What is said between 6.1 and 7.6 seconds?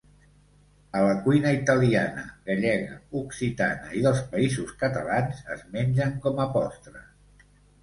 com a postres.